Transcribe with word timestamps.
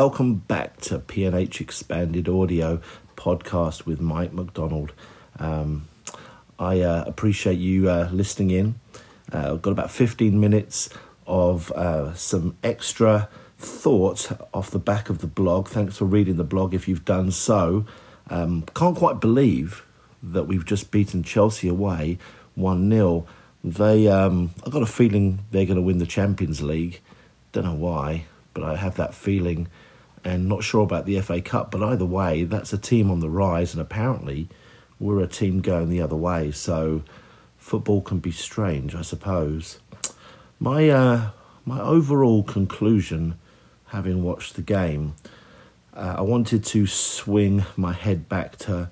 Welcome 0.00 0.34
back 0.36 0.80
to 0.82 1.00
PNH 1.00 1.60
Expanded 1.60 2.28
Audio 2.28 2.80
podcast 3.16 3.84
with 3.84 4.00
Mike 4.00 4.32
McDonald. 4.32 4.92
Um, 5.40 5.88
I 6.56 6.82
uh, 6.82 7.02
appreciate 7.04 7.58
you 7.58 7.90
uh, 7.90 8.08
listening 8.12 8.52
in. 8.52 8.74
Uh, 9.32 9.54
I've 9.54 9.60
got 9.60 9.72
about 9.72 9.90
15 9.90 10.38
minutes 10.38 10.88
of 11.26 11.72
uh, 11.72 12.14
some 12.14 12.56
extra 12.62 13.28
thought 13.58 14.30
off 14.54 14.70
the 14.70 14.78
back 14.78 15.10
of 15.10 15.18
the 15.18 15.26
blog. 15.26 15.66
Thanks 15.66 15.96
for 15.96 16.04
reading 16.04 16.36
the 16.36 16.44
blog 16.44 16.74
if 16.74 16.86
you've 16.86 17.04
done 17.04 17.32
so. 17.32 17.84
Um, 18.30 18.66
can't 18.76 18.96
quite 18.96 19.18
believe 19.18 19.84
that 20.22 20.44
we've 20.44 20.64
just 20.64 20.92
beaten 20.92 21.24
Chelsea 21.24 21.66
away 21.66 22.18
1 22.54 22.88
0. 22.88 23.26
They, 23.64 24.06
um, 24.06 24.50
I've 24.64 24.72
got 24.72 24.84
a 24.84 24.86
feeling 24.86 25.40
they're 25.50 25.66
going 25.66 25.74
to 25.74 25.82
win 25.82 25.98
the 25.98 26.06
Champions 26.06 26.62
League. 26.62 27.00
Don't 27.50 27.64
know 27.64 27.74
why, 27.74 28.26
but 28.54 28.62
I 28.62 28.76
have 28.76 28.94
that 28.94 29.12
feeling. 29.12 29.66
And 30.24 30.48
not 30.48 30.64
sure 30.64 30.82
about 30.82 31.06
the 31.06 31.20
FA 31.20 31.40
Cup, 31.40 31.70
but 31.70 31.82
either 31.82 32.04
way, 32.04 32.44
that's 32.44 32.72
a 32.72 32.78
team 32.78 33.10
on 33.10 33.20
the 33.20 33.30
rise, 33.30 33.72
and 33.72 33.80
apparently 33.80 34.48
we're 34.98 35.20
a 35.20 35.28
team 35.28 35.60
going 35.60 35.88
the 35.88 36.00
other 36.00 36.16
way. 36.16 36.50
So 36.50 37.02
football 37.56 38.00
can 38.00 38.18
be 38.18 38.30
strange, 38.30 38.94
I 38.94 39.02
suppose. 39.02 39.78
My 40.58 40.88
uh, 40.88 41.30
my 41.64 41.80
overall 41.80 42.42
conclusion, 42.42 43.38
having 43.86 44.22
watched 44.22 44.54
the 44.54 44.62
game, 44.62 45.14
uh, 45.94 46.16
I 46.18 46.22
wanted 46.22 46.64
to 46.64 46.86
swing 46.86 47.64
my 47.76 47.92
head 47.92 48.28
back 48.28 48.56
to 48.58 48.90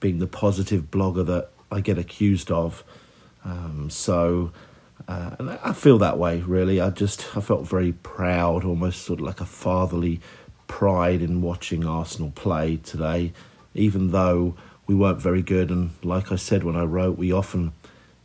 being 0.00 0.18
the 0.18 0.26
positive 0.26 0.90
blogger 0.90 1.24
that 1.26 1.50
I 1.70 1.80
get 1.80 1.98
accused 1.98 2.50
of. 2.50 2.84
Um, 3.44 3.88
so, 3.90 4.52
uh, 5.06 5.36
and 5.38 5.50
I 5.50 5.72
feel 5.72 5.98
that 5.98 6.18
way 6.18 6.40
really. 6.40 6.80
I 6.80 6.90
just 6.90 7.36
I 7.36 7.40
felt 7.40 7.66
very 7.66 7.92
proud, 7.92 8.64
almost 8.64 9.02
sort 9.02 9.20
of 9.20 9.26
like 9.26 9.40
a 9.40 9.46
fatherly 9.46 10.20
pride 10.68 11.20
in 11.20 11.42
watching 11.42 11.84
Arsenal 11.84 12.30
play 12.30 12.76
today, 12.76 13.32
even 13.74 14.12
though 14.12 14.54
we 14.86 14.94
weren't 14.94 15.20
very 15.20 15.42
good. 15.42 15.70
And 15.70 15.90
like 16.04 16.30
I 16.30 16.36
said 16.36 16.62
when 16.62 16.76
I 16.76 16.84
wrote, 16.84 17.18
we 17.18 17.32
often 17.32 17.72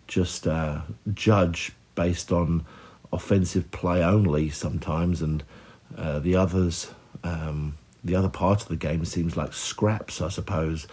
just 0.08 0.46
uh, 0.46 0.82
judge 1.14 1.72
based 1.96 2.32
on 2.32 2.66
offensive 3.12 3.72
play 3.72 4.04
only 4.04 4.50
sometimes, 4.50 5.22
and 5.22 5.44
uh, 5.98 6.20
the 6.20 6.36
others, 6.36 6.92
um, 7.24 7.78
the 8.04 8.16
other 8.16 8.30
part 8.30 8.62
of 8.62 8.68
the 8.68 8.76
game 8.76 9.06
seems 9.06 9.38
like 9.38 9.54
scraps, 9.54 10.22
I 10.22 10.30
suppose, 10.30 10.88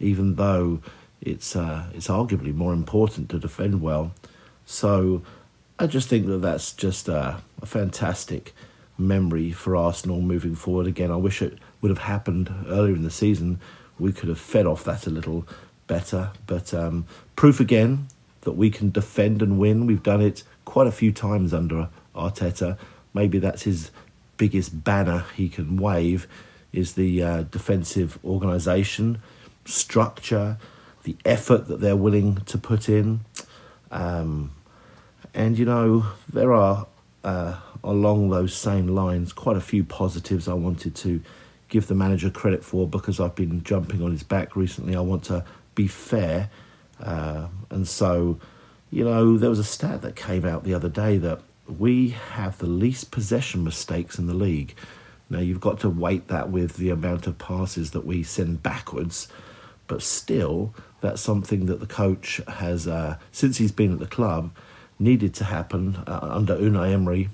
even 0.00 0.34
though 0.36 0.80
it's 1.20 1.56
uh, 1.56 1.86
it's 1.94 2.08
arguably 2.08 2.54
more 2.54 2.72
important 2.72 3.28
to 3.30 3.38
defend 3.38 3.80
well. 3.80 4.12
So 4.64 5.22
I 5.78 5.86
just 5.86 6.08
think 6.08 6.26
that 6.26 6.38
that's 6.38 6.72
just 6.72 7.08
a, 7.08 7.42
a 7.62 7.66
fantastic 7.66 8.54
memory 8.98 9.52
for 9.52 9.76
Arsenal 9.76 10.20
moving 10.20 10.54
forward. 10.54 10.86
Again, 10.86 11.10
I 11.10 11.16
wish 11.16 11.42
it 11.42 11.58
would 11.80 11.90
have 11.90 11.98
happened 11.98 12.52
earlier 12.68 12.94
in 12.94 13.02
the 13.02 13.10
season. 13.10 13.60
We 13.98 14.12
could 14.12 14.28
have 14.28 14.40
fed 14.40 14.66
off 14.66 14.84
that 14.84 15.06
a 15.06 15.10
little 15.10 15.46
better. 15.86 16.30
But 16.46 16.72
um, 16.74 17.06
proof 17.34 17.60
again 17.60 18.08
that 18.42 18.52
we 18.52 18.70
can 18.70 18.90
defend 18.90 19.42
and 19.42 19.58
win. 19.58 19.86
We've 19.86 20.02
done 20.02 20.20
it 20.20 20.42
quite 20.64 20.86
a 20.86 20.92
few 20.92 21.12
times 21.12 21.52
under 21.52 21.88
Arteta. 22.14 22.78
Maybe 23.12 23.38
that's 23.38 23.62
his 23.62 23.90
biggest 24.36 24.84
banner 24.84 25.24
he 25.34 25.48
can 25.48 25.76
wave 25.76 26.26
is 26.72 26.92
the 26.94 27.22
uh, 27.22 27.42
defensive 27.42 28.18
organisation, 28.24 29.20
structure, 29.64 30.58
the 31.04 31.16
effort 31.24 31.68
that 31.68 31.80
they're 31.80 31.96
willing 31.96 32.36
to 32.46 32.58
put 32.58 32.88
in. 32.88 33.20
Um, 33.90 34.52
and 35.32 35.58
you 35.58 35.64
know, 35.64 36.06
there 36.32 36.52
are 36.52 36.86
uh, 37.24 37.56
along 37.84 38.30
those 38.30 38.54
same 38.54 38.88
lines 38.88 39.32
quite 39.32 39.56
a 39.56 39.60
few 39.60 39.84
positives 39.84 40.48
I 40.48 40.54
wanted 40.54 40.94
to 40.96 41.20
give 41.68 41.88
the 41.88 41.94
manager 41.94 42.30
credit 42.30 42.64
for 42.64 42.86
because 42.88 43.20
I've 43.20 43.34
been 43.34 43.62
jumping 43.62 44.02
on 44.02 44.12
his 44.12 44.22
back 44.22 44.56
recently. 44.56 44.94
I 44.94 45.00
want 45.00 45.24
to 45.24 45.44
be 45.74 45.88
fair. 45.88 46.50
Uh, 47.00 47.48
and 47.70 47.86
so, 47.86 48.38
you 48.90 49.04
know, 49.04 49.36
there 49.36 49.50
was 49.50 49.58
a 49.58 49.64
stat 49.64 50.02
that 50.02 50.16
came 50.16 50.44
out 50.44 50.64
the 50.64 50.74
other 50.74 50.88
day 50.88 51.18
that 51.18 51.40
we 51.78 52.10
have 52.10 52.58
the 52.58 52.66
least 52.66 53.10
possession 53.10 53.64
mistakes 53.64 54.18
in 54.18 54.26
the 54.26 54.34
league. 54.34 54.74
Now, 55.28 55.40
you've 55.40 55.60
got 55.60 55.80
to 55.80 55.90
weight 55.90 56.28
that 56.28 56.50
with 56.50 56.76
the 56.76 56.90
amount 56.90 57.26
of 57.26 57.38
passes 57.38 57.90
that 57.90 58.06
we 58.06 58.22
send 58.22 58.62
backwards, 58.62 59.28
but 59.88 60.02
still, 60.02 60.72
that's 61.00 61.20
something 61.20 61.66
that 61.66 61.80
the 61.80 61.86
coach 61.86 62.40
has, 62.46 62.86
uh, 62.86 63.18
since 63.32 63.58
he's 63.58 63.72
been 63.72 63.92
at 63.92 63.98
the 63.98 64.06
club, 64.06 64.54
needed 64.98 65.34
to 65.34 65.44
happen 65.44 65.96
uh, 66.06 66.20
under 66.22 66.56
Unai 66.56 66.92
Emery. 66.92 67.28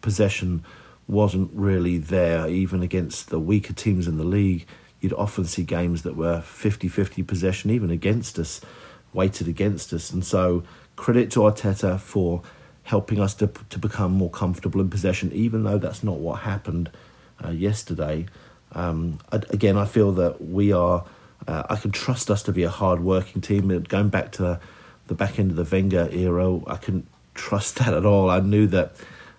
Possession 0.00 0.64
wasn't 1.08 1.50
really 1.52 1.98
there, 1.98 2.48
even 2.48 2.82
against 2.82 3.30
the 3.30 3.38
weaker 3.38 3.72
teams 3.72 4.06
in 4.06 4.18
the 4.18 4.24
league. 4.24 4.66
You'd 5.00 5.12
often 5.12 5.44
see 5.44 5.64
games 5.64 6.02
that 6.02 6.16
were 6.16 6.40
50 6.40 6.88
50 6.88 7.22
possession, 7.22 7.70
even 7.70 7.90
against 7.90 8.38
us, 8.38 8.60
weighted 9.12 9.48
against 9.48 9.92
us. 9.92 10.10
And 10.10 10.24
so, 10.24 10.62
credit 10.96 11.30
to 11.32 11.40
Arteta 11.40 11.98
for 11.98 12.42
helping 12.84 13.20
us 13.20 13.34
to, 13.34 13.50
to 13.70 13.78
become 13.78 14.12
more 14.12 14.30
comfortable 14.30 14.80
in 14.80 14.90
possession, 14.90 15.32
even 15.32 15.64
though 15.64 15.78
that's 15.78 16.02
not 16.02 16.18
what 16.18 16.40
happened 16.40 16.90
uh, 17.44 17.50
yesterday. 17.50 18.26
Um, 18.72 19.18
again, 19.30 19.76
I 19.76 19.84
feel 19.84 20.12
that 20.12 20.40
we 20.40 20.72
are 20.72 21.04
uh, 21.46 21.64
I 21.68 21.76
can 21.76 21.90
trust 21.90 22.30
us 22.30 22.42
to 22.44 22.52
be 22.52 22.62
a 22.62 22.70
hard-working 22.70 23.42
team. 23.42 23.68
Going 23.82 24.08
back 24.08 24.32
to 24.32 24.42
the, 24.42 24.60
the 25.08 25.14
back 25.14 25.38
end 25.38 25.50
of 25.50 25.56
the 25.56 25.64
Wenger 25.64 26.08
era, 26.12 26.60
I 26.66 26.76
couldn't 26.76 27.08
trust 27.34 27.76
that 27.78 27.94
at 27.94 28.06
all. 28.06 28.30
I 28.30 28.40
knew 28.40 28.66
that 28.68 28.94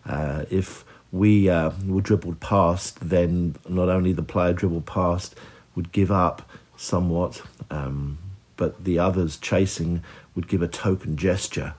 uh, 0.06 0.46
if 0.50 0.86
we 1.12 1.50
uh, 1.50 1.72
were 1.86 2.02
dribbled 2.02 2.40
past, 2.40 3.00
then 3.08 3.56
not 3.70 3.90
only 3.90 4.14
the 4.14 4.24
player 4.24 4.54
dribbled 4.54 4.86
past 4.86 5.36
would 5.76 5.92
give 5.92 6.12
up 6.12 6.50
somewhat, 6.76 7.42
um, 7.70 8.18
but 8.58 8.84
the 8.84 9.00
others 9.00 9.38
chasing 9.38 10.04
would 10.36 10.48
give 10.48 10.62
a 10.62 10.68
token 10.68 11.16
gesture. 11.16 11.74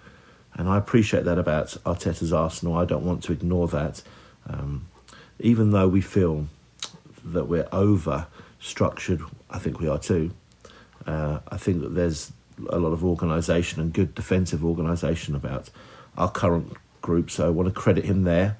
And 0.55 0.69
I 0.69 0.79
appreciate 0.79 1.25
that 1.25 1.39
about 1.39 1.69
Arteta's 1.85 2.33
Arsenal. 2.33 2.77
I 2.77 2.85
don't 2.85 3.05
want 3.05 3.25
to 3.25 3.33
ignore 3.33 3.67
that. 3.69 4.03
Um, 4.47 4.87
even 5.41 5.73
though 5.73 5.89
we 5.89 6.01
feel 6.01 6.47
that 7.25 7.49
we're 7.49 7.69
over 7.73 8.29
structured, 8.61 9.21
I 9.51 9.59
think 9.59 9.81
we 9.81 9.89
are 9.89 9.99
too. 9.99 10.33
Uh, 11.06 11.41
I 11.49 11.56
think 11.56 11.83
that 11.83 11.95
there's 11.95 12.33
a 12.71 12.79
lot 12.79 12.93
of 12.93 13.05
organisation 13.05 13.81
and 13.81 13.93
good 13.93 14.15
defensive 14.15 14.65
organisation 14.65 15.35
about 15.35 15.71
our 16.17 16.31
current 16.31 16.73
group, 17.04 17.31
so 17.31 17.47
I 17.47 17.50
want 17.50 17.69
to 17.69 17.81
credit 17.84 18.04
him 18.06 18.25
there. 18.25 18.56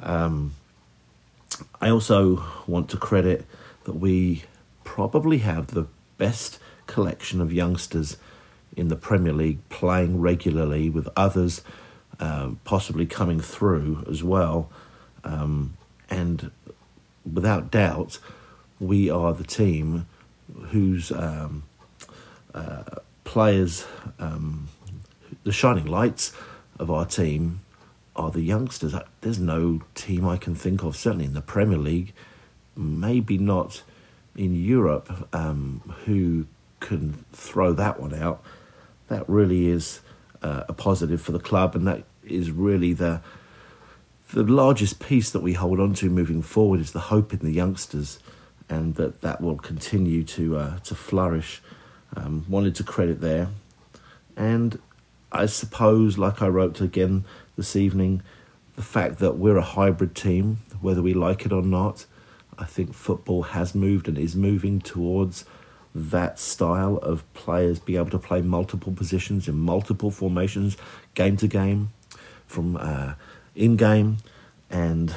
Um, 0.00 0.54
I 1.80 1.90
also 1.90 2.42
want 2.66 2.88
to 2.90 2.96
credit 2.96 3.44
that 3.84 3.96
we 3.96 4.44
probably 4.84 5.38
have 5.38 5.68
the 5.68 5.86
best 6.16 6.58
collection 6.86 7.40
of 7.40 7.52
youngsters 7.52 8.16
in 8.76 8.88
the 8.88 8.96
Premier 8.96 9.32
League 9.32 9.58
playing 9.68 10.20
regularly, 10.20 10.88
with 10.88 11.08
others 11.16 11.62
um, 12.20 12.60
possibly 12.64 13.06
coming 13.06 13.40
through 13.40 14.04
as 14.08 14.22
well. 14.22 14.70
Um, 15.24 15.76
and 16.08 16.50
without 17.30 17.70
doubt, 17.70 18.18
we 18.78 19.10
are 19.10 19.34
the 19.34 19.44
team 19.44 20.06
whose 20.68 21.10
um, 21.10 21.64
uh, 22.54 22.84
players, 23.24 23.86
um, 24.18 24.68
the 25.44 25.52
shining 25.52 25.86
lights 25.86 26.32
of 26.78 26.90
our 26.90 27.04
team, 27.04 27.60
are 28.16 28.30
the 28.30 28.42
youngsters. 28.42 28.94
There's 29.20 29.38
no 29.38 29.82
team 29.94 30.26
I 30.26 30.36
can 30.36 30.54
think 30.54 30.82
of, 30.82 30.96
certainly 30.96 31.24
in 31.24 31.34
the 31.34 31.40
Premier 31.40 31.78
League, 31.78 32.12
maybe 32.76 33.38
not 33.38 33.82
in 34.36 34.54
Europe, 34.54 35.28
um, 35.32 35.94
who 36.04 36.46
can 36.80 37.24
throw 37.32 37.72
that 37.74 38.00
one 38.00 38.14
out. 38.14 38.42
That 39.08 39.28
really 39.28 39.68
is 39.68 40.00
uh, 40.42 40.64
a 40.68 40.72
positive 40.72 41.20
for 41.20 41.32
the 41.32 41.40
club, 41.40 41.74
and 41.74 41.86
that 41.86 42.04
is 42.24 42.50
really 42.50 42.92
the 42.92 43.20
the 44.32 44.42
largest 44.44 45.00
piece 45.00 45.30
that 45.30 45.40
we 45.40 45.54
hold 45.54 45.80
on 45.80 45.92
to 45.92 46.08
moving 46.08 46.40
forward 46.40 46.78
is 46.78 46.92
the 46.92 47.00
hope 47.00 47.32
in 47.32 47.40
the 47.40 47.50
youngsters 47.50 48.20
and 48.68 48.94
that 48.94 49.22
that 49.22 49.40
will 49.40 49.56
continue 49.56 50.22
to 50.22 50.56
uh, 50.56 50.78
to 50.80 50.94
flourish. 50.94 51.60
Um, 52.16 52.44
wanted 52.48 52.74
to 52.76 52.84
credit 52.84 53.20
there, 53.20 53.48
and 54.36 54.80
I 55.30 55.46
suppose, 55.46 56.18
like 56.18 56.42
I 56.42 56.48
wrote 56.48 56.80
again 56.80 57.24
this 57.60 57.76
evening, 57.76 58.22
the 58.76 58.82
fact 58.82 59.18
that 59.18 59.36
we're 59.36 59.58
a 59.58 59.62
hybrid 59.62 60.14
team, 60.14 60.60
whether 60.80 61.02
we 61.02 61.12
like 61.12 61.44
it 61.44 61.52
or 61.52 61.60
not, 61.60 62.06
I 62.58 62.64
think 62.64 62.94
football 62.94 63.42
has 63.42 63.74
moved 63.74 64.08
and 64.08 64.16
is 64.16 64.34
moving 64.34 64.80
towards 64.80 65.44
that 65.94 66.38
style 66.38 66.96
of 66.98 67.30
players 67.34 67.78
being 67.78 67.98
able 67.98 68.10
to 68.12 68.18
play 68.18 68.40
multiple 68.40 68.94
positions 68.94 69.46
in 69.46 69.58
multiple 69.58 70.10
formations, 70.10 70.78
game 71.14 71.36
to 71.36 71.48
game, 71.48 71.92
from 72.46 72.78
uh, 72.78 73.12
in 73.54 73.76
game, 73.76 74.16
and 74.70 75.14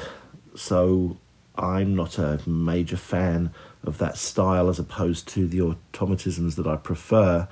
so 0.54 1.16
I'm 1.56 1.96
not 1.96 2.18
a 2.18 2.40
major 2.46 2.98
fan 2.98 3.52
of 3.84 3.96
that 3.98 4.18
style 4.18 4.68
as 4.68 4.78
opposed 4.78 5.28
to 5.28 5.46
the 5.46 5.60
automatisms 5.60 6.56
that 6.56 6.66
I 6.66 6.76
prefer, 6.76 7.48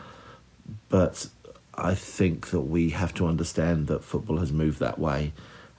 but 0.90 1.28
I 1.74 1.94
think 1.94 2.50
that 2.50 2.62
we 2.62 2.90
have 2.90 3.14
to 3.14 3.26
understand 3.26 3.86
that 3.86 4.04
football 4.04 4.38
has 4.38 4.52
moved 4.52 4.78
that 4.80 4.98
way 4.98 5.32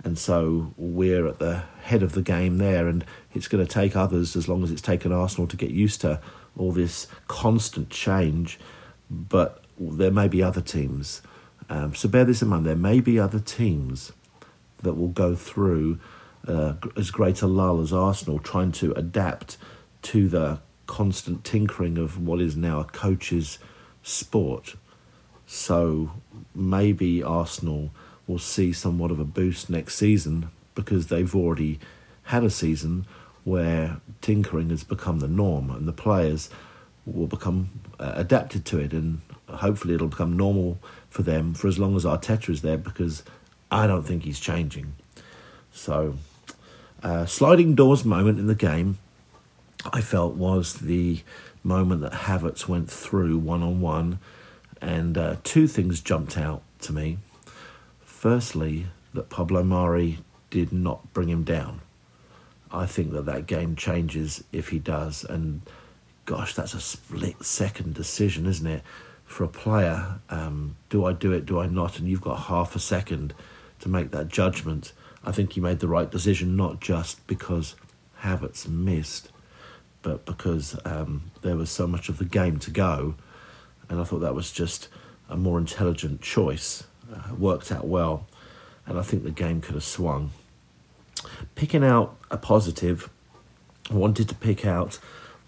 and 0.03 0.17
so 0.17 0.73
we're 0.75 1.27
at 1.27 1.39
the 1.39 1.63
head 1.81 2.03
of 2.03 2.11
the 2.11 2.21
game 2.21 2.57
there, 2.57 2.87
and 2.87 3.05
it's 3.33 3.47
going 3.47 3.65
to 3.65 3.71
take 3.71 3.95
others 3.95 4.35
as 4.35 4.49
long 4.49 4.63
as 4.63 4.71
it's 4.71 4.81
taken 4.81 5.11
Arsenal 5.11 5.47
to 5.47 5.57
get 5.57 5.71
used 5.71 6.01
to 6.01 6.19
all 6.57 6.71
this 6.71 7.07
constant 7.27 7.89
change. 7.89 8.59
But 9.09 9.63
there 9.79 10.11
may 10.11 10.27
be 10.27 10.43
other 10.43 10.61
teams. 10.61 11.21
Um, 11.69 11.95
so 11.95 12.09
bear 12.09 12.25
this 12.25 12.41
in 12.41 12.49
mind. 12.49 12.65
There 12.65 12.75
may 12.75 12.99
be 12.99 13.17
other 13.17 13.39
teams 13.39 14.11
that 14.81 14.95
will 14.95 15.07
go 15.07 15.35
through 15.35 15.99
uh, 16.45 16.73
as 16.97 17.09
great 17.09 17.41
a 17.41 17.47
lull 17.47 17.81
as 17.81 17.93
Arsenal, 17.93 18.39
trying 18.39 18.73
to 18.73 18.91
adapt 18.93 19.57
to 20.03 20.27
the 20.27 20.59
constant 20.85 21.45
tinkering 21.45 21.97
of 21.97 22.19
what 22.19 22.41
is 22.41 22.57
now 22.57 22.81
a 22.81 22.83
coach's 22.83 23.57
sport. 24.01 24.75
So 25.53 26.09
maybe 26.55 27.21
Arsenal 27.21 27.91
will 28.25 28.39
see 28.39 28.73
somewhat 28.73 29.11
of 29.11 29.19
a 29.19 29.23
boost 29.23 29.69
next 29.69 29.97
season 29.97 30.49
because 30.73 31.07
they've 31.07 31.35
already 31.35 31.79
had 32.23 32.43
a 32.43 32.49
season 32.49 33.05
where 33.43 33.97
tinkering 34.19 34.71
has 34.71 34.83
become 34.83 35.19
the 35.19 35.27
norm 35.27 35.69
and 35.69 35.87
the 35.87 35.93
players 35.93 36.49
will 37.05 37.27
become 37.27 37.69
uh, 37.99 38.13
adapted 38.15 38.65
to 38.65 38.79
it 38.79 38.93
and 38.93 39.21
hopefully 39.47 39.93
it'll 39.93 40.07
become 40.07 40.35
normal 40.35 40.79
for 41.07 41.21
them 41.21 41.53
for 41.53 41.67
as 41.67 41.77
long 41.77 41.95
as 41.95 42.03
Arteta 42.03 42.49
is 42.49 42.63
there 42.63 42.77
because 42.77 43.21
I 43.69 43.85
don't 43.85 44.03
think 44.03 44.23
he's 44.23 44.39
changing. 44.39 44.95
So, 45.71 46.15
uh, 47.03 47.27
sliding 47.27 47.75
doors 47.75 48.03
moment 48.03 48.39
in 48.39 48.47
the 48.47 48.55
game, 48.55 48.97
I 49.93 50.01
felt 50.01 50.33
was 50.33 50.73
the 50.73 51.21
moment 51.63 52.01
that 52.01 52.13
Havertz 52.13 52.67
went 52.67 52.89
through 52.89 53.37
one 53.37 53.61
on 53.61 53.81
one, 53.81 54.17
and 54.83 55.17
uh, 55.17 55.37
two 55.43 55.65
things 55.65 56.01
jumped 56.01 56.37
out 56.37 56.61
to 56.81 56.93
me. 56.93 57.17
Firstly, 58.03 58.87
that 59.13 59.29
Pablo 59.29 59.63
Mari 59.63 60.19
did 60.49 60.73
not 60.73 61.13
bring 61.13 61.29
him 61.29 61.43
down. 61.43 61.81
I 62.69 62.85
think 62.85 63.11
that 63.13 63.25
that 63.25 63.47
game 63.47 63.75
changes 63.75 64.43
if 64.51 64.69
he 64.69 64.79
does, 64.79 65.23
and 65.23 65.61
gosh, 66.25 66.53
that's 66.53 66.73
a 66.73 66.81
split 66.81 67.43
second 67.43 67.93
decision, 67.93 68.45
isn't 68.45 68.67
it? 68.67 68.83
For 69.25 69.43
a 69.43 69.47
player, 69.47 70.19
um, 70.29 70.75
do 70.89 71.05
I 71.05 71.13
do 71.13 71.31
it? 71.31 71.45
Do 71.45 71.59
I 71.59 71.67
not? 71.67 71.97
And 71.97 72.07
you've 72.07 72.21
got 72.21 72.43
half 72.43 72.75
a 72.75 72.79
second 72.79 73.33
to 73.79 73.89
make 73.89 74.11
that 74.11 74.27
judgment. 74.27 74.91
I 75.23 75.31
think 75.31 75.53
he 75.53 75.61
made 75.61 75.79
the 75.79 75.87
right 75.87 76.09
decision, 76.09 76.55
not 76.55 76.81
just 76.81 77.25
because 77.25 77.75
Havertz 78.21 78.67
missed, 78.67 79.29
but 80.01 80.25
because 80.25 80.77
um, 80.83 81.31
there 81.41 81.55
was 81.55 81.69
so 81.69 81.87
much 81.87 82.09
of 82.09 82.17
the 82.17 82.25
game 82.25 82.59
to 82.59 82.71
go, 82.71 83.15
and 83.89 83.99
I 83.99 84.03
thought 84.03 84.19
that 84.19 84.35
was 84.35 84.51
just 84.51 84.87
a 85.29 85.37
more 85.37 85.57
intelligent 85.57 86.21
choice 86.21 86.83
uh, 87.13 87.35
worked 87.35 87.71
out 87.71 87.87
well, 87.87 88.27
and 88.85 88.97
I 88.97 89.01
think 89.01 89.23
the 89.23 89.31
game 89.31 89.61
could 89.61 89.75
have 89.75 89.83
swung. 89.83 90.31
Picking 91.55 91.83
out 91.83 92.17
a 92.29 92.37
positive, 92.37 93.09
I 93.89 93.95
wanted 93.95 94.29
to 94.29 94.35
pick 94.35 94.65
out 94.65 94.99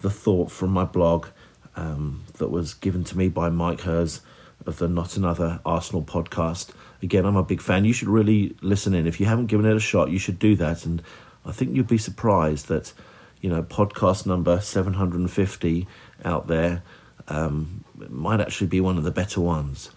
the 0.02 0.10
thought 0.10 0.52
from 0.52 0.72
my 0.72 0.86
blog 0.86 1.28
um, 1.76 2.24
that 2.38 2.50
was 2.50 2.74
given 2.74 3.04
to 3.06 3.18
me 3.18 3.30
by 3.30 3.50
Mike 3.50 3.82
Hers 3.82 4.22
of 4.66 4.78
the 4.78 4.88
Not 4.88 5.18
Another 5.18 5.60
Arsenal 5.66 6.04
podcast. 6.04 6.70
Again, 7.02 7.26
I'm 7.26 7.36
a 7.36 7.44
big 7.44 7.62
fan. 7.62 7.86
You 7.86 7.94
should 7.94 8.08
really 8.08 8.56
listen 8.62 8.94
in. 8.94 9.08
If 9.08 9.20
you 9.20 9.26
haven't 9.26 9.48
given 9.48 9.66
it 9.66 9.76
a 9.76 9.80
shot, 9.80 10.10
you 10.10 10.20
should 10.20 10.40
do 10.40 10.56
that. 10.56 10.86
And 10.86 11.02
I 11.46 11.52
think 11.52 11.76
you'd 11.76 11.88
be 11.88 11.98
surprised 11.98 12.68
that, 12.68 12.94
you 13.42 13.50
know, 13.50 13.62
podcast 13.62 14.26
number 14.26 14.60
750 14.60 15.88
out 16.24 16.48
there 16.48 16.84
um, 17.28 17.84
might 18.10 18.40
actually 18.40 18.68
be 18.68 18.82
one 18.82 18.98
of 18.98 19.04
the 19.04 19.12
better 19.12 19.42
ones. 19.42 19.92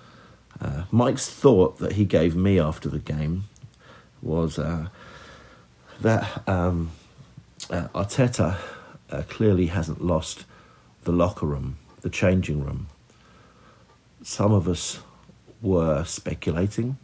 Uh, 0.60 0.84
Mike's 0.90 1.28
thought 1.28 1.78
that 1.78 1.92
he 1.92 2.04
gave 2.04 2.34
me 2.34 2.58
after 2.58 2.88
the 2.88 2.98
game 2.98 3.44
was 4.22 4.58
uh, 4.58 4.88
that 6.00 6.42
um, 6.48 6.90
uh, 7.70 7.88
Arteta 7.94 8.56
uh, 9.10 9.22
clearly 9.28 9.66
hasn't 9.66 10.04
lost 10.04 10.44
the 11.04 11.12
locker 11.12 11.46
room, 11.46 11.78
the 12.02 12.10
changing 12.10 12.64
room. 12.64 12.88
Some 14.22 14.52
of 14.52 14.68
us 14.68 15.00
were 15.62 16.04
speculating, 16.04 16.98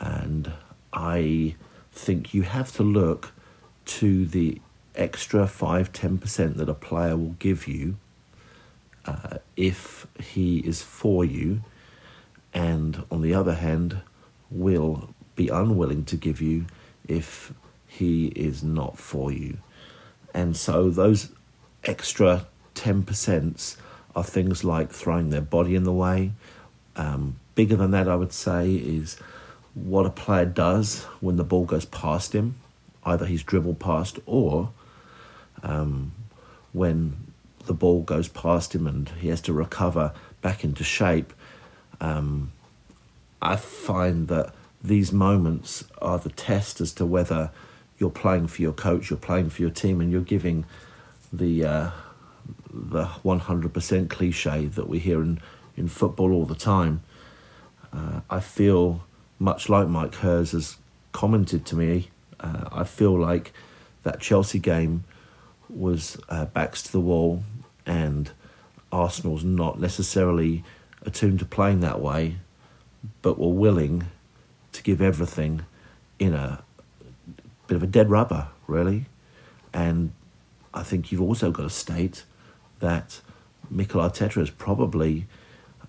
and 0.00 0.52
I 0.92 1.54
think 1.92 2.34
you 2.34 2.42
have 2.42 2.72
to 2.72 2.82
look 2.82 3.32
to 3.84 4.26
the 4.26 4.60
extra 4.94 5.46
5 5.46 5.92
10% 5.92 6.56
that 6.56 6.68
a 6.68 6.74
player 6.74 7.16
will 7.16 7.36
give 7.38 7.66
you 7.66 7.96
uh, 9.04 9.38
if 9.56 10.06
he 10.20 10.58
is 10.58 10.82
for 10.82 11.24
you 11.24 11.62
and 12.54 13.04
on 13.10 13.22
the 13.22 13.34
other 13.34 13.54
hand, 13.54 14.00
will 14.50 15.14
be 15.36 15.48
unwilling 15.48 16.04
to 16.04 16.16
give 16.16 16.40
you 16.40 16.66
if 17.08 17.52
he 17.86 18.26
is 18.28 18.62
not 18.62 18.98
for 18.98 19.32
you. 19.32 19.58
And 20.34 20.56
so 20.56 20.90
those 20.90 21.30
extra 21.84 22.46
10% 22.74 23.76
are 24.14 24.24
things 24.24 24.64
like 24.64 24.90
throwing 24.90 25.30
their 25.30 25.40
body 25.40 25.74
in 25.74 25.84
the 25.84 25.92
way. 25.92 26.32
Um, 26.96 27.36
bigger 27.54 27.76
than 27.76 27.90
that, 27.92 28.08
I 28.08 28.16
would 28.16 28.32
say, 28.32 28.74
is 28.74 29.16
what 29.74 30.06
a 30.06 30.10
player 30.10 30.44
does 30.44 31.04
when 31.20 31.36
the 31.36 31.44
ball 31.44 31.64
goes 31.64 31.86
past 31.86 32.34
him. 32.34 32.56
Either 33.04 33.26
he's 33.26 33.42
dribbled 33.42 33.80
past 33.80 34.18
or 34.26 34.70
um, 35.62 36.12
when 36.72 37.31
the 37.66 37.74
ball 37.74 38.02
goes 38.02 38.28
past 38.28 38.74
him 38.74 38.86
and 38.86 39.08
he 39.20 39.28
has 39.28 39.40
to 39.40 39.52
recover 39.52 40.12
back 40.40 40.64
into 40.64 40.84
shape 40.84 41.32
um, 42.02 42.52
I 43.40 43.56
find 43.56 44.28
that 44.28 44.52
these 44.82 45.12
moments 45.12 45.84
are 46.00 46.18
the 46.18 46.30
test 46.30 46.80
as 46.80 46.92
to 46.94 47.06
whether 47.06 47.50
you're 47.98 48.10
playing 48.10 48.48
for 48.48 48.60
your 48.60 48.72
coach, 48.72 49.08
you're 49.08 49.18
playing 49.18 49.50
for 49.50 49.62
your 49.62 49.70
team, 49.70 50.00
and 50.00 50.10
you're 50.10 50.20
giving 50.20 50.64
the 51.32 51.64
uh, 51.64 51.90
the 52.72 53.04
100% 53.04 54.10
cliche 54.10 54.66
that 54.66 54.88
we 54.88 54.98
hear 54.98 55.22
in, 55.22 55.40
in 55.76 55.88
football 55.88 56.32
all 56.32 56.44
the 56.44 56.54
time. 56.54 57.02
Uh, 57.92 58.20
I 58.28 58.40
feel 58.40 59.04
much 59.38 59.68
like 59.68 59.86
Mike 59.88 60.16
Hers 60.16 60.52
has 60.52 60.76
commented 61.12 61.64
to 61.66 61.76
me. 61.76 62.08
Uh, 62.40 62.68
I 62.72 62.84
feel 62.84 63.16
like 63.16 63.52
that 64.02 64.20
Chelsea 64.20 64.58
game 64.58 65.04
was 65.72 66.18
uh, 66.28 66.44
backs 66.46 66.82
to 66.82 66.92
the 66.92 67.00
wall, 67.00 67.44
and 67.86 68.30
Arsenal's 68.90 69.44
not 69.44 69.80
necessarily 69.80 70.64
attuned 71.04 71.38
to 71.40 71.44
playing 71.44 71.80
that 71.80 72.00
way, 72.00 72.36
but 73.22 73.38
were 73.38 73.48
willing 73.48 74.06
to 74.72 74.82
give 74.82 75.00
everything 75.02 75.64
in 76.18 76.34
a 76.34 76.62
bit 77.66 77.76
of 77.76 77.82
a 77.82 77.86
dead 77.86 78.10
rubber, 78.10 78.48
really. 78.66 79.06
And 79.72 80.12
I 80.74 80.82
think 80.82 81.10
you've 81.10 81.22
also 81.22 81.50
got 81.50 81.64
to 81.64 81.70
state 81.70 82.24
that 82.80 83.20
Mikel 83.70 84.00
Arteta 84.00 84.34
has 84.34 84.50
probably 84.50 85.26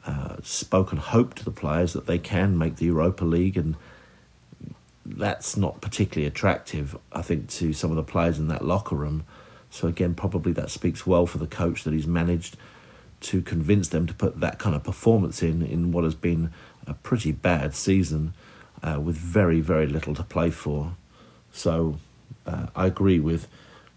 uh, 0.06 0.38
spoken 0.42 0.98
hope 0.98 1.34
to 1.36 1.46
the 1.46 1.52
players 1.52 1.94
that 1.94 2.08
they 2.08 2.18
can 2.18 2.58
make 2.58 2.78
the 2.78 2.86
Europa 2.86 3.26
League, 3.26 3.58
and 3.58 3.76
that's 5.06 5.58
not 5.58 5.82
particularly 5.82 6.28
attractive, 6.28 6.98
I 7.12 7.22
think, 7.22 7.50
to 7.50 7.74
some 7.74 7.90
of 7.90 7.98
the 7.98 8.04
players 8.04 8.40
in 8.40 8.48
that 8.48 8.66
locker 8.66 8.96
room. 8.96 9.26
So 9.74 9.88
again, 9.88 10.14
probably 10.14 10.54
that 10.54 10.70
speaks 10.70 11.08
well 11.08 11.26
for 11.26 11.40
the 11.40 11.48
coach 11.48 11.84
that 11.84 11.94
he's 11.94 12.06
managed 12.06 12.58
to 13.22 13.42
convince 13.42 13.88
them 13.88 14.06
to 14.06 14.14
put 14.14 14.40
that 14.40 14.60
kind 14.60 14.76
of 14.76 14.84
performance 14.84 15.42
in 15.42 15.64
in 15.64 15.92
what 15.92 16.04
has 16.04 16.14
been 16.14 16.52
a 16.86 16.94
pretty 16.94 17.32
bad 17.32 17.74
season 17.74 18.36
uh, 18.84 19.00
with 19.02 19.16
very 19.16 19.62
very 19.62 19.88
little 19.88 20.14
to 20.14 20.22
play 20.22 20.52
for. 20.52 20.96
So 21.52 21.98
uh, 22.46 22.68
I 22.76 22.86
agree 22.86 23.20
with 23.20 23.48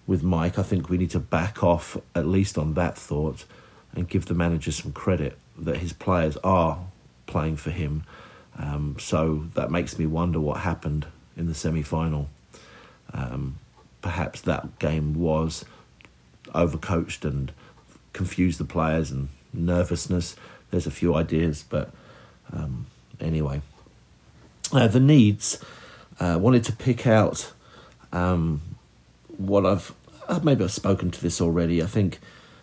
with 0.07 0.23
Mike. 0.23 0.59
I 0.59 0.63
think 0.63 0.89
we 0.89 0.97
need 0.97 1.11
to 1.11 1.21
back 1.21 1.63
off 1.63 1.99
at 2.15 2.27
least 2.27 2.57
on 2.57 2.73
that 2.73 2.97
thought 2.97 3.45
and 3.93 4.09
give 4.09 4.25
the 4.25 4.35
manager 4.35 4.73
some 4.73 4.93
credit 4.93 5.37
that 5.59 5.77
his 5.77 5.93
players 5.93 6.39
are 6.39 6.79
playing 7.27 7.59
for 7.59 7.71
him. 7.71 8.05
Um, 8.59 8.97
so 8.99 9.49
that 9.53 9.71
makes 9.71 9.99
me 9.99 10.07
wonder 10.07 10.41
what 10.41 10.61
happened 10.61 11.07
in 11.37 11.45
the 11.45 11.55
semi 11.55 11.83
final. 11.83 12.31
Um, 13.13 13.59
perhaps 14.07 14.41
that 14.43 14.79
game 14.79 15.15
was 15.15 15.65
overcoached 16.55 17.25
and 17.25 17.51
confused 18.13 18.61
the 18.61 18.65
players 18.65 19.11
and 19.11 19.29
nervousness. 19.53 20.37
There's 20.71 20.87
a 20.87 20.93
few 20.93 21.17
ideas, 21.17 21.65
but 21.69 21.91
um, 22.53 22.87
anyway. 23.21 23.63
Uh, 24.73 24.87
the 24.87 25.01
needs. 25.01 25.59
Uh, 26.21 26.39
wanted 26.41 26.63
to 26.63 26.73
pick 26.73 27.05
out 27.05 27.53
um, 28.13 28.61
what 29.39 29.67
I've 29.67 29.93
uh, 30.29 30.39
maybe 30.41 30.63
I've 30.63 30.71
spoken 30.71 31.11
to 31.11 31.21
this 31.21 31.41
already. 31.41 31.83
I 31.83 31.87
think 31.87 32.21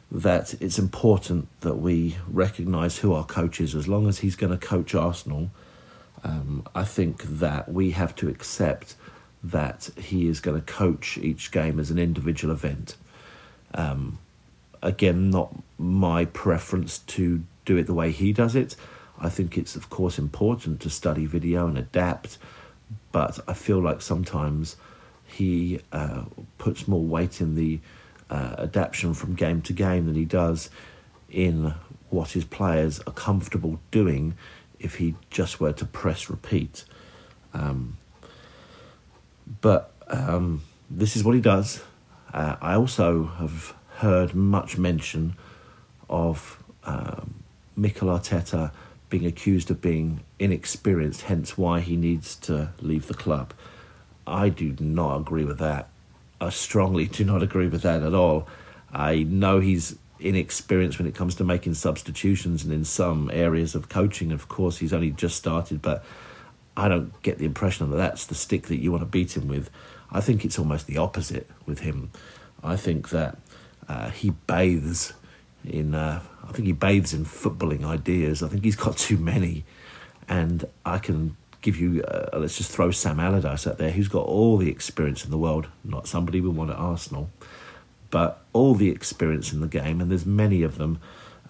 that 0.10 0.54
it's 0.62 0.80
important 0.80 1.50
that 1.60 1.76
we 1.76 2.16
recognise 2.26 3.00
who 3.00 3.14
our 3.14 3.26
coach 3.26 3.60
is. 3.60 3.76
As 3.76 3.90
long 3.90 4.08
as 4.08 4.20
he's 4.20 4.38
going 4.38 4.58
to 4.58 4.66
coach 4.66 4.96
Arsenal, 4.96 5.52
um, 6.24 6.66
I 6.74 6.86
think 6.86 7.24
that 7.24 7.70
we 7.70 7.92
have 7.92 8.16
to 8.16 8.30
accept 8.30 8.96
that 9.44 9.90
he 9.98 10.28
is 10.28 10.40
going 10.40 10.60
to 10.60 10.66
coach 10.66 11.18
each 11.18 11.52
game 11.52 11.80
as 11.80 11.92
an 11.92 12.00
individual 12.00 12.54
event. 12.54 12.96
Um, 13.74 14.20
again, 14.82 15.30
not 15.30 15.54
my 15.78 16.26
preference 16.26 17.00
to 17.00 17.44
do 17.66 17.78
it 17.78 17.88
the 17.88 17.94
way 17.94 18.12
he 18.12 18.32
does 18.32 18.56
it. 18.56 18.76
I 19.20 19.30
think 19.30 19.58
it's, 19.58 19.76
of 19.76 19.90
course, 19.90 20.18
important 20.18 20.80
to 20.82 20.90
study 20.90 21.26
video 21.26 21.68
and 21.68 21.78
adapt, 21.78 22.38
but 23.12 23.40
I 23.48 23.54
feel 23.54 23.80
like 23.80 24.02
sometimes 24.02 24.76
he 25.26 25.80
uh, 25.92 26.24
puts 26.58 26.88
more 26.88 27.02
weight 27.02 27.42
in 27.42 27.56
the 27.56 27.80
uh, 28.30 28.56
adaptation 28.60 29.14
from 29.14 29.36
game 29.36 29.62
to 29.64 29.74
game 29.74 30.06
than 30.06 30.16
he 30.16 30.26
does 30.26 30.70
in 31.30 31.74
what 32.10 32.32
his 32.32 32.46
players 32.46 33.00
are 33.02 33.14
comfortable 33.14 33.80
doing 33.92 34.36
if 34.80 34.96
he 34.96 35.16
just 35.30 35.60
were 35.60 35.74
to 35.74 35.86
press 35.86 36.30
repeat. 36.30 36.86
Um, 37.54 37.98
but 39.62 39.94
um, 40.08 40.62
this 40.90 41.16
is 41.16 41.24
what 41.24 41.36
he 41.36 41.42
does. 41.42 41.82
Uh, 42.34 42.56
I 42.62 42.76
also 42.76 43.26
have 43.26 43.74
heard 43.98 44.34
much 44.34 44.78
mention 44.78 45.36
of 46.10 46.62
um, 46.84 47.44
Mikel 47.76 48.08
Arteta 48.08 48.72
being 49.10 49.26
accused 49.26 49.70
of 49.70 49.82
being 49.82 50.22
inexperienced, 50.40 51.22
hence 51.22 51.58
why 51.58 51.80
he 51.80 51.96
needs 51.96 52.36
to 52.36 52.72
leave 52.82 53.08
the 53.08 53.14
club. 53.14 53.54
I 54.26 54.50
do 54.50 54.76
not 54.80 55.18
agree 55.18 55.46
with 55.46 55.60
that. 55.60 55.90
I 56.42 56.50
strongly 56.50 57.06
do 57.20 57.24
not 57.24 57.44
agree 57.44 57.68
with 57.68 57.84
that 57.84 58.02
at 58.02 58.14
all. 58.14 58.48
I 58.92 59.24
know 59.24 59.60
he's 59.60 59.96
inexperienced 60.20 60.98
when 60.98 61.08
it 61.08 61.16
comes 61.16 61.36
to 61.36 61.44
making 61.44 61.74
substitutions 61.74 62.64
and 62.64 62.74
in 62.74 62.86
some 62.86 63.30
areas 63.34 63.76
of 63.76 63.90
coaching. 63.90 64.32
Of 64.32 64.48
course, 64.48 64.78
he's 64.78 64.94
only 64.94 65.12
just 65.12 65.36
started, 65.36 65.82
but 65.82 66.04
I 66.76 66.88
don't 66.88 67.22
get 67.22 67.38
the 67.38 67.46
impression 67.46 67.90
that 67.92 67.98
that's 67.98 68.26
the 68.26 68.36
stick 68.36 68.68
that 68.68 68.78
you 68.78 68.92
want 68.92 69.02
to 69.02 69.08
beat 69.08 69.38
him 69.38 69.48
with. 69.48 69.70
I 70.12 70.22
think 70.22 70.46
it's 70.46 70.60
almost 70.60 70.88
the 70.88 70.98
opposite 70.98 71.50
with 71.66 71.80
him. 71.80 72.12
I 72.64 72.76
think 72.76 73.10
that 73.10 73.38
uh, 73.88 74.10
he 74.10 74.32
bathes 74.32 75.14
in. 75.66 75.96
Uh, 75.96 76.22
I 76.48 76.52
think 76.52 76.66
he 76.66 76.72
bathes 76.74 77.14
in 77.14 77.26
footballing 77.26 77.84
ideas. 77.84 78.44
I 78.44 78.48
think 78.48 78.64
he's 78.64 78.76
got 78.76 78.98
too 78.98 79.18
many, 79.18 79.66
and 80.28 80.66
I 80.86 80.98
can 80.98 81.36
give 81.62 81.78
you. 81.78 82.04
Uh, 82.04 82.38
let's 82.38 82.58
just 82.58 82.72
throw 82.72 82.92
Sam 82.92 83.20
Allardyce 83.20 83.68
out 83.68 83.78
there, 83.78 83.92
who's 83.92 84.08
got 84.08 84.26
all 84.26 84.58
the 84.58 84.70
experience 84.70 85.26
in 85.26 85.32
the 85.32 85.38
world. 85.38 85.68
Not 85.84 86.08
somebody 86.08 86.42
we 86.42 86.50
want 86.50 86.72
at 86.72 86.78
Arsenal, 86.78 87.30
but 88.10 88.44
all 88.54 88.76
the 88.76 88.90
experience 88.90 89.52
in 89.54 89.62
the 89.62 89.68
game, 89.68 90.02
and 90.02 90.10
there's 90.10 90.26
many 90.26 90.64
of 90.64 90.78
them, 90.78 91.00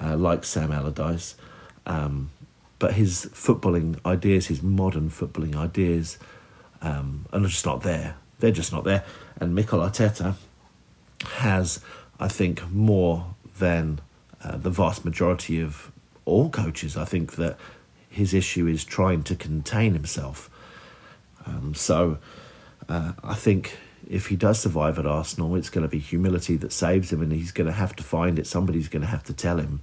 uh, 0.01 0.17
like 0.17 0.43
Sam 0.43 0.71
Allardyce. 0.71 1.35
Um, 1.85 2.31
but 2.83 2.95
his 2.95 3.27
footballing 3.27 3.97
ideas, 4.05 4.47
his 4.47 4.61
modern 4.61 5.09
footballing 5.09 5.55
ideas, 5.55 6.17
um, 6.81 7.25
are 7.31 7.39
just 7.39 7.65
not 7.65 7.81
there. 7.81 8.17
They're 8.39 8.51
just 8.51 8.73
not 8.73 8.83
there. 8.83 9.05
And 9.39 9.55
Mikel 9.55 9.79
Arteta 9.79 10.35
has, 11.35 11.79
I 12.19 12.27
think, 12.27 12.69
more 12.69 13.35
than 13.57 14.01
uh, 14.43 14.57
the 14.57 14.69
vast 14.69 15.05
majority 15.05 15.61
of 15.61 15.93
all 16.25 16.49
coaches. 16.49 16.97
I 16.97 17.05
think 17.05 17.37
that 17.37 17.57
his 18.09 18.33
issue 18.33 18.67
is 18.67 18.83
trying 18.83 19.23
to 19.23 19.35
contain 19.37 19.93
himself. 19.93 20.49
Um, 21.45 21.73
so 21.73 22.17
uh, 22.89 23.13
I 23.23 23.35
think 23.35 23.77
if 24.09 24.27
he 24.27 24.35
does 24.35 24.59
survive 24.59 24.99
at 24.99 25.05
Arsenal, 25.05 25.55
it's 25.55 25.69
going 25.69 25.83
to 25.83 25.89
be 25.89 25.99
humility 25.99 26.57
that 26.57 26.73
saves 26.73 27.13
him, 27.13 27.21
and 27.21 27.31
he's 27.31 27.53
going 27.53 27.67
to 27.67 27.71
have 27.71 27.95
to 27.95 28.03
find 28.03 28.37
it. 28.37 28.45
Somebody's 28.45 28.89
going 28.89 29.03
to 29.03 29.07
have 29.07 29.23
to 29.23 29.33
tell 29.33 29.57
him 29.57 29.79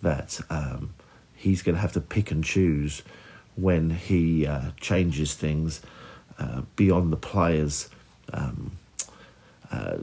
that 0.00 0.40
um, 0.48 0.94
he's 1.40 1.62
going 1.62 1.74
to 1.74 1.80
have 1.80 1.92
to 1.92 2.00
pick 2.00 2.30
and 2.30 2.44
choose 2.44 3.02
when 3.56 3.90
he 3.90 4.46
uh, 4.46 4.70
changes 4.78 5.34
things 5.34 5.80
uh, 6.38 6.62
beyond 6.76 7.12
the 7.12 7.16
players' 7.16 7.88
um, 8.32 8.72
uh, 9.72 9.96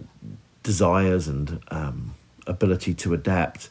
desires 0.63 1.27
and 1.27 1.59
um, 1.69 2.15
ability 2.47 2.93
to 2.93 3.13
adapt. 3.13 3.69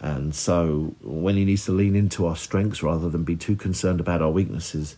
And 0.00 0.34
so, 0.34 0.94
when 1.02 1.36
he 1.36 1.44
needs 1.44 1.66
to 1.66 1.72
lean 1.72 1.94
into 1.94 2.26
our 2.26 2.34
strengths 2.34 2.82
rather 2.82 3.08
than 3.08 3.24
be 3.24 3.36
too 3.36 3.56
concerned 3.56 4.00
about 4.00 4.20
our 4.20 4.30
weaknesses. 4.30 4.96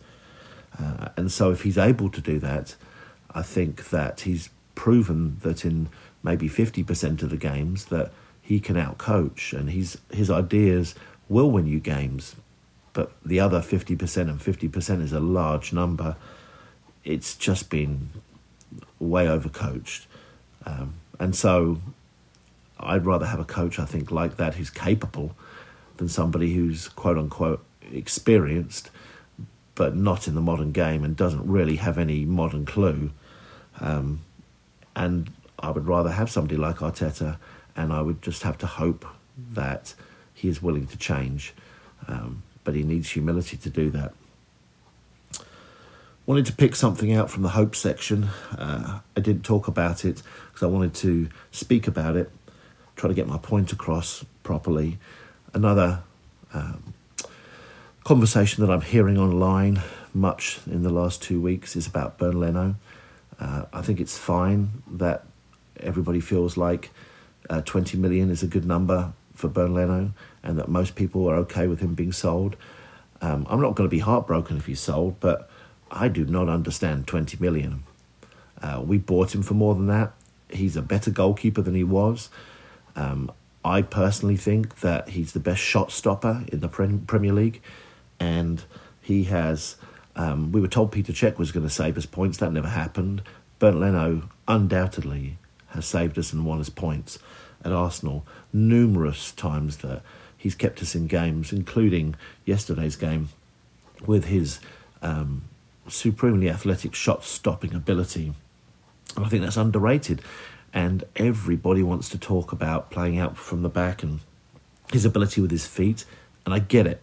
Uh, 0.79 1.09
and 1.15 1.31
so, 1.31 1.51
if 1.51 1.61
he's 1.61 1.77
able 1.77 2.09
to 2.09 2.21
do 2.21 2.39
that, 2.39 2.75
I 3.31 3.41
think 3.41 3.89
that 3.89 4.21
he's 4.21 4.49
proven 4.73 5.37
that 5.41 5.63
in 5.63 5.89
maybe 6.23 6.49
50% 6.49 7.21
of 7.21 7.29
the 7.29 7.37
games 7.37 7.85
that 7.85 8.11
he 8.41 8.59
can 8.59 8.75
outcoach 8.75 9.57
and 9.57 9.69
he's, 9.69 9.97
his 10.11 10.29
ideas 10.29 10.95
will 11.29 11.51
win 11.51 11.67
you 11.67 11.79
games. 11.79 12.35
But 12.93 13.11
the 13.25 13.39
other 13.39 13.59
50% 13.59 14.17
and 14.21 14.39
50% 14.39 15.01
is 15.01 15.11
a 15.11 15.19
large 15.19 15.73
number. 15.73 16.15
It's 17.03 17.35
just 17.35 17.69
been 17.69 18.09
way 18.99 19.25
overcoached. 19.25 20.05
Um, 20.65 20.95
and 21.19 21.35
so 21.35 21.79
I'd 22.79 23.05
rather 23.05 23.25
have 23.25 23.39
a 23.39 23.45
coach, 23.45 23.79
I 23.79 23.85
think, 23.85 24.11
like 24.11 24.37
that 24.37 24.55
who's 24.55 24.69
capable 24.69 25.35
than 25.97 26.07
somebody 26.07 26.53
who's 26.53 26.87
quote 26.89 27.17
unquote 27.17 27.63
experienced 27.91 28.89
but 29.75 29.95
not 29.95 30.27
in 30.27 30.35
the 30.35 30.41
modern 30.41 30.71
game 30.71 31.03
and 31.03 31.15
doesn't 31.15 31.45
really 31.45 31.75
have 31.75 31.97
any 31.97 32.23
modern 32.25 32.65
clue. 32.65 33.11
Um, 33.79 34.21
and 34.95 35.31
I 35.59 35.69
would 35.69 35.85
rather 35.85 36.11
have 36.11 36.31
somebody 36.31 36.55
like 36.55 36.77
Arteta, 36.77 37.37
and 37.75 37.91
I 37.91 38.01
would 38.01 38.21
just 38.21 38.43
have 38.43 38.57
to 38.59 38.65
hope 38.65 39.05
that 39.51 39.93
he 40.35 40.47
is 40.47 40.61
willing 40.61 40.85
to 40.87 40.97
change. 40.97 41.53
Um, 42.07 42.43
but 42.63 42.75
he 42.75 42.83
needs 42.83 43.09
humility 43.09 43.57
to 43.57 43.69
do 43.69 43.89
that. 43.91 44.13
Wanted 46.25 46.47
to 46.47 46.53
pick 46.53 46.75
something 46.75 47.13
out 47.13 47.29
from 47.29 47.43
the 47.43 47.49
hope 47.49 47.75
section. 47.75 48.25
Uh, 48.57 48.99
I 49.15 49.19
didn't 49.21 49.43
talk 49.43 49.67
about 49.67 50.03
it 50.03 50.21
because 50.47 50.63
I 50.63 50.67
wanted 50.67 50.93
to 50.95 51.29
speak 51.51 51.87
about 51.87 52.15
it, 52.15 52.31
try 52.95 53.07
to 53.07 53.13
get 53.13 53.27
my 53.27 53.37
point 53.37 53.71
across 53.71 54.25
properly. 54.43 54.97
Another 55.53 56.01
um, 56.53 56.95
conversation 58.03 58.65
that 58.65 58.73
I'm 58.73 58.81
hearing 58.81 59.17
online 59.17 59.81
much 60.13 60.59
in 60.65 60.81
the 60.81 60.89
last 60.89 61.21
two 61.21 61.39
weeks 61.39 61.75
is 61.75 61.85
about 61.85 62.17
Bernd 62.17 62.39
Leno. 62.39 62.75
Uh, 63.39 63.65
I 63.71 63.81
think 63.83 63.99
it's 63.99 64.17
fine 64.17 64.81
that 64.93 65.25
everybody 65.79 66.21
feels 66.21 66.57
like 66.57 66.89
uh, 67.49 67.61
20 67.61 67.97
million 67.97 68.31
is 68.31 68.41
a 68.41 68.47
good 68.47 68.65
number 68.65 69.13
for 69.35 69.47
Bernd 69.47 69.75
Leno 69.75 70.11
and 70.43 70.57
that 70.57 70.67
most 70.67 70.95
people 70.95 71.29
are 71.29 71.35
okay 71.37 71.67
with 71.67 71.79
him 71.79 71.93
being 71.93 72.11
sold. 72.11 72.55
Um, 73.21 73.45
I'm 73.49 73.61
not 73.61 73.75
going 73.75 73.89
to 73.89 73.91
be 73.93 73.99
heartbroken 73.99 74.57
if 74.57 74.65
he's 74.65 74.79
sold, 74.79 75.19
but 75.19 75.49
I 75.91 76.07
do 76.07 76.25
not 76.25 76.49
understand 76.49 77.07
20 77.07 77.37
million. 77.39 77.83
Uh, 78.61 78.81
we 78.83 78.97
bought 78.97 79.33
him 79.33 79.43
for 79.43 79.53
more 79.53 79.75
than 79.75 79.87
that. 79.87 80.13
He's 80.49 80.75
a 80.75 80.81
better 80.81 81.11
goalkeeper 81.11 81.61
than 81.61 81.75
he 81.75 81.83
was. 81.83 82.29
Um, 82.95 83.31
I 83.63 83.81
personally 83.81 84.37
think 84.37 84.81
that 84.81 85.09
he's 85.09 85.33
the 85.33 85.39
best 85.39 85.61
shot 85.61 85.91
stopper 85.91 86.45
in 86.47 86.59
the 86.59 86.67
Premier 86.67 87.33
League, 87.33 87.61
and 88.19 88.63
he 89.01 89.23
has 89.25 89.75
um, 90.15 90.51
we 90.51 90.61
were 90.61 90.67
told 90.67 90.91
Peter 90.91 91.11
Cech 91.11 91.37
was 91.37 91.51
going 91.51 91.65
to 91.65 91.73
save 91.73 91.97
us 91.97 92.05
points. 92.05 92.37
That 92.37 92.53
never 92.53 92.69
happened. 92.69 93.23
Bernd 93.59 93.79
Leno 93.79 94.29
undoubtedly 94.47 95.37
has 95.69 95.85
saved 95.85 96.17
us 96.17 96.31
and 96.31 96.45
won 96.45 96.59
us 96.59 96.69
points 96.69 97.19
at 97.65 97.71
Arsenal 97.71 98.25
numerous 98.53 99.31
times 99.31 99.77
that 99.77 100.01
he's 100.37 100.55
kept 100.55 100.81
us 100.81 100.95
in 100.95 101.07
games, 101.07 101.51
including 101.51 102.15
yesterday's 102.45 102.95
game, 102.95 103.29
with 104.05 104.25
his 104.25 104.59
um, 105.01 105.43
supremely 105.87 106.49
athletic 106.49 106.95
shot 106.95 107.23
stopping 107.23 107.73
ability. 107.73 108.33
And 109.15 109.25
I 109.25 109.29
think 109.29 109.43
that's 109.43 109.57
underrated. 109.57 110.21
And 110.73 111.03
everybody 111.15 111.83
wants 111.83 112.09
to 112.09 112.17
talk 112.17 112.51
about 112.51 112.91
playing 112.91 113.17
out 113.17 113.37
from 113.37 113.61
the 113.61 113.69
back 113.69 114.03
and 114.03 114.19
his 114.91 115.05
ability 115.05 115.41
with 115.41 115.51
his 115.51 115.65
feet. 115.65 116.05
And 116.45 116.53
I 116.53 116.59
get 116.59 116.85
it 116.85 117.01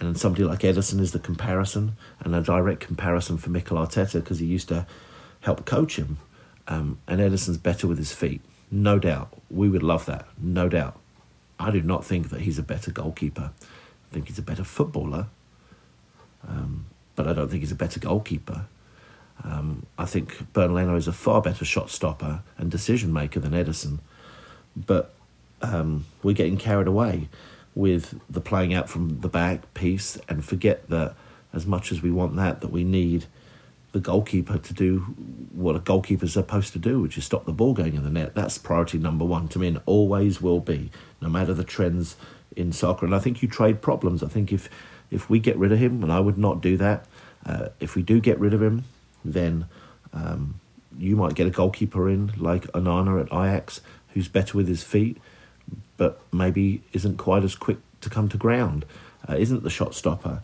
and 0.00 0.18
somebody 0.18 0.44
like 0.44 0.60
Ederson 0.60 1.00
is 1.00 1.12
the 1.12 1.18
comparison 1.18 1.96
and 2.20 2.34
a 2.34 2.40
direct 2.40 2.80
comparison 2.80 3.36
for 3.36 3.50
Mikel 3.50 3.76
Arteta 3.76 4.14
because 4.14 4.38
he 4.38 4.46
used 4.46 4.68
to 4.68 4.86
help 5.40 5.64
coach 5.64 5.96
him. 5.96 6.18
Um, 6.68 6.98
and 7.08 7.20
Ederson's 7.20 7.58
better 7.58 7.86
with 7.86 7.98
his 7.98 8.12
feet, 8.12 8.40
no 8.70 8.98
doubt. 8.98 9.32
We 9.50 9.68
would 9.68 9.82
love 9.82 10.06
that, 10.06 10.26
no 10.38 10.68
doubt. 10.68 10.98
I 11.58 11.70
do 11.70 11.82
not 11.82 12.04
think 12.04 12.30
that 12.30 12.42
he's 12.42 12.58
a 12.58 12.62
better 12.62 12.90
goalkeeper. 12.90 13.50
I 13.60 14.14
think 14.14 14.28
he's 14.28 14.38
a 14.38 14.42
better 14.42 14.64
footballer, 14.64 15.26
um, 16.46 16.86
but 17.16 17.26
I 17.26 17.32
don't 17.32 17.48
think 17.48 17.62
he's 17.62 17.72
a 17.72 17.76
better 17.76 18.00
goalkeeper. 18.00 18.66
Um, 19.44 19.86
I 19.96 20.04
think 20.04 20.52
Bernd 20.52 20.74
Leno 20.74 20.96
is 20.96 21.08
a 21.08 21.12
far 21.12 21.40
better 21.40 21.64
shot 21.64 21.90
stopper 21.90 22.42
and 22.56 22.70
decision 22.70 23.12
maker 23.12 23.40
than 23.40 23.52
Ederson. 23.52 23.98
but 24.76 25.14
um, 25.60 26.06
we're 26.22 26.34
getting 26.34 26.56
carried 26.56 26.86
away 26.86 27.28
with 27.74 28.20
the 28.30 28.40
playing 28.40 28.74
out 28.74 28.88
from 28.88 29.20
the 29.20 29.28
back 29.28 29.72
piece 29.74 30.18
and 30.28 30.44
forget 30.44 30.88
that 30.88 31.14
as 31.52 31.66
much 31.66 31.90
as 31.92 32.02
we 32.02 32.10
want 32.10 32.36
that, 32.36 32.60
that 32.60 32.70
we 32.70 32.84
need 32.84 33.24
the 33.98 34.10
goalkeeper 34.10 34.58
to 34.58 34.74
do 34.74 35.00
what 35.52 35.76
a 35.76 35.80
goalkeeper 35.80 36.24
is 36.24 36.32
supposed 36.32 36.72
to 36.72 36.78
do, 36.78 37.00
which 37.00 37.18
is 37.18 37.24
stop 37.24 37.44
the 37.44 37.52
ball 37.52 37.74
going 37.74 37.94
in 37.94 38.04
the 38.04 38.10
net. 38.10 38.34
That's 38.34 38.58
priority 38.58 38.98
number 38.98 39.24
one 39.24 39.48
to 39.48 39.58
me 39.58 39.68
and 39.68 39.80
always 39.86 40.40
will 40.40 40.60
be, 40.60 40.90
no 41.20 41.28
matter 41.28 41.52
the 41.52 41.64
trends 41.64 42.16
in 42.56 42.72
soccer. 42.72 43.06
And 43.06 43.14
I 43.14 43.18
think 43.18 43.42
you 43.42 43.48
trade 43.48 43.82
problems. 43.82 44.22
I 44.22 44.28
think 44.28 44.52
if 44.52 44.68
if 45.10 45.30
we 45.30 45.38
get 45.38 45.56
rid 45.56 45.72
of 45.72 45.78
him, 45.78 46.02
and 46.02 46.12
I 46.12 46.20
would 46.20 46.38
not 46.38 46.60
do 46.60 46.76
that, 46.76 47.06
uh, 47.46 47.68
if 47.80 47.94
we 47.94 48.02
do 48.02 48.20
get 48.20 48.38
rid 48.38 48.52
of 48.52 48.62
him, 48.62 48.84
then 49.24 49.66
um, 50.12 50.60
you 50.98 51.16
might 51.16 51.34
get 51.34 51.46
a 51.46 51.50
goalkeeper 51.50 52.08
in 52.10 52.32
like 52.36 52.64
Onana 52.72 53.20
at 53.22 53.32
Ajax, 53.32 53.80
who's 54.14 54.28
better 54.28 54.56
with 54.56 54.68
his 54.68 54.82
feet 54.82 55.18
but 55.96 56.20
maybe 56.32 56.82
isn't 56.92 57.18
quite 57.18 57.44
as 57.44 57.54
quick 57.54 57.78
to 58.00 58.08
come 58.08 58.28
to 58.28 58.36
ground, 58.36 58.84
uh, 59.28 59.34
isn't 59.34 59.62
the 59.62 59.70
shot 59.70 59.94
stopper. 59.94 60.42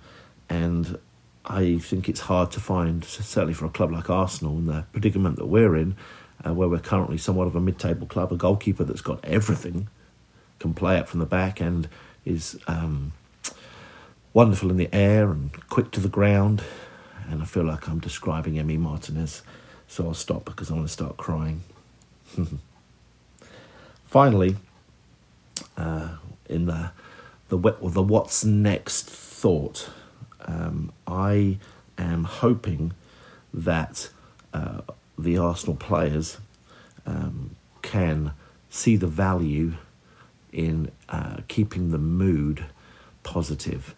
And 0.49 0.99
I 1.47 1.79
think 1.79 2.09
it's 2.09 2.21
hard 2.21 2.51
to 2.53 2.61
find, 2.61 3.05
certainly 3.05 3.55
for 3.55 3.67
a 3.67 3.71
club 3.71 3.93
like 3.93 4.09
Arsenal, 4.09 4.57
in 4.57 4.67
the 4.67 4.85
predicament 4.93 5.37
that 5.37 5.47
we're 5.47 5.77
in, 5.77 5.97
uh, 6.45 6.55
where 6.55 6.69
we're 6.69 6.79
currently 6.79 7.19
somewhat 7.19 7.47
of 7.47 7.55
a 7.55 7.61
mid-table 7.61 8.07
club, 8.07 8.33
a 8.33 8.37
goalkeeper 8.37 8.85
that's 8.85 9.03
got 9.03 9.23
everything, 9.25 9.89
can 10.59 10.73
play 10.73 10.99
up 10.99 11.09
from 11.09 11.21
the 11.21 11.27
back, 11.27 11.61
and 11.61 11.89
is 12.25 12.59
um, 12.67 13.13
wonderful 14.33 14.71
in 14.71 14.79
the 14.79 14.89
air 14.93 15.31
and 15.31 15.53
quick 15.69 15.91
to 15.93 16.01
the 16.01 16.09
ground. 16.09 16.63
And 17.29 17.43
I 17.43 17.45
feel 17.45 17.65
like 17.65 17.89
I'm 17.89 18.01
describing 18.01 18.55
Emi 18.55 18.79
Martinez, 18.79 19.43
so 19.87 20.07
I'll 20.07 20.15
stop 20.15 20.45
because 20.45 20.71
I 20.71 20.75
want 20.75 20.87
to 20.87 20.93
start 20.93 21.17
crying. 21.17 21.63
Finally, 24.07 24.57
uh, 25.77 26.09
in 26.49 26.67
the 26.67 26.91
the 27.49 27.59
the 27.59 28.03
what's 28.03 28.45
next 28.45 29.09
thought, 29.09 29.91
um, 30.47 30.93
I 31.07 31.59
am 31.99 32.25
hoping 32.25 32.93
that 33.53 34.11
uh, 34.53 34.81
the 35.19 35.39
Arsenal 35.39 35.77
players 35.77 36.39
um, 37.07 37.57
can 37.83 38.33
see 38.71 38.97
the 38.97 39.07
value 39.07 39.75
in 40.53 40.91
uh, 41.09 41.39
keeping 41.49 41.91
the 41.91 41.99
mood 41.99 42.65
positive. 43.23 43.95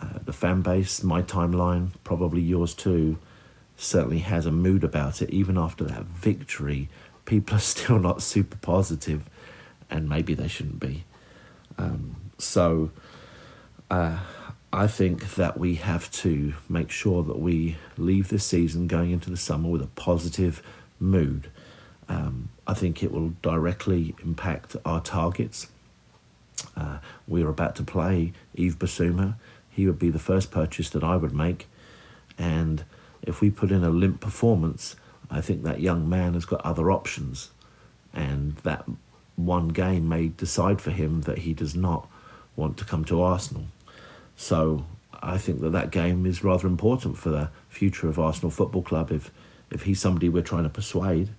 Uh, 0.00 0.18
the 0.24 0.32
fan 0.32 0.62
base, 0.62 1.02
my 1.02 1.22
timeline, 1.22 1.90
probably 2.04 2.40
yours 2.40 2.74
too, 2.74 3.18
certainly 3.76 4.18
has 4.18 4.46
a 4.46 4.50
mood 4.50 4.84
about 4.84 5.22
it. 5.22 5.30
Even 5.30 5.56
after 5.56 5.84
that 5.84 6.04
victory, 6.04 6.88
people 7.24 7.56
are 7.56 7.60
still 7.60 7.98
not 7.98 8.22
super 8.22 8.56
positive, 8.56 9.22
and 9.90 10.08
maybe 10.08 10.34
they 10.34 10.48
shouldn't 10.48 10.80
be. 10.80 11.04
Um, 11.78 12.16
so, 12.38 12.90
uh, 13.90 14.18
I 14.74 14.86
think 14.86 15.34
that 15.34 15.58
we 15.58 15.74
have 15.74 16.10
to 16.12 16.54
make 16.66 16.90
sure 16.90 17.22
that 17.24 17.38
we 17.38 17.76
leave 17.98 18.28
this 18.28 18.46
season 18.46 18.86
going 18.86 19.10
into 19.10 19.28
the 19.28 19.36
summer 19.36 19.68
with 19.68 19.82
a 19.82 19.86
positive 19.86 20.62
mood. 20.98 21.50
Um, 22.08 22.48
I 22.66 22.72
think 22.72 23.02
it 23.02 23.12
will 23.12 23.34
directly 23.42 24.14
impact 24.24 24.76
our 24.86 25.02
targets. 25.02 25.66
Uh, 26.74 26.98
we're 27.28 27.50
about 27.50 27.76
to 27.76 27.82
play 27.82 28.32
Yves 28.54 28.76
Bissouma. 28.76 29.34
He 29.68 29.86
would 29.86 29.98
be 29.98 30.08
the 30.08 30.18
first 30.18 30.50
purchase 30.50 30.88
that 30.90 31.04
I 31.04 31.16
would 31.16 31.34
make. 31.34 31.68
And 32.38 32.84
if 33.20 33.42
we 33.42 33.50
put 33.50 33.70
in 33.70 33.84
a 33.84 33.90
limp 33.90 34.20
performance, 34.20 34.96
I 35.30 35.42
think 35.42 35.64
that 35.64 35.80
young 35.80 36.08
man 36.08 36.32
has 36.32 36.46
got 36.46 36.62
other 36.62 36.90
options. 36.90 37.50
And 38.14 38.56
that 38.58 38.86
one 39.36 39.68
game 39.68 40.08
may 40.08 40.28
decide 40.28 40.80
for 40.80 40.92
him 40.92 41.22
that 41.22 41.38
he 41.38 41.52
does 41.52 41.74
not 41.74 42.08
want 42.56 42.78
to 42.78 42.86
come 42.86 43.04
to 43.06 43.20
Arsenal. 43.20 43.66
So 44.36 44.84
I 45.22 45.38
think 45.38 45.60
that 45.60 45.70
that 45.70 45.90
game 45.90 46.26
is 46.26 46.42
rather 46.42 46.66
important 46.66 47.16
for 47.16 47.30
the 47.30 47.50
future 47.68 48.08
of 48.08 48.18
Arsenal 48.18 48.50
Football 48.50 48.82
Club. 48.82 49.10
If 49.10 49.30
if 49.70 49.82
he's 49.82 50.00
somebody 50.00 50.28
we're 50.28 50.42
trying 50.42 50.64
to 50.64 50.68
persuade, 50.68 51.30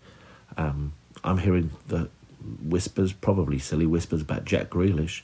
um, 0.57 0.93
I'm 1.23 1.37
hearing 1.37 1.71
the 1.87 2.09
whispers, 2.63 3.13
probably 3.13 3.59
silly 3.59 3.85
whispers 3.85 4.21
about 4.21 4.45
Jack 4.45 4.69
Grealish, 4.69 5.21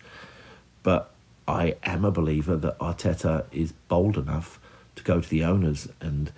but 0.84 1.12
I 1.48 1.76
am 1.84 2.06
a 2.06 2.12
believer 2.12 2.56
that 2.56 2.78
Arteta 2.78 3.46
is 3.52 3.72
bold 3.88 4.18
enough 4.18 4.60
to 4.96 5.04
go 5.04 5.20
to 5.20 5.28
the 5.28 5.44
owners 5.44 5.90
and 6.00 6.32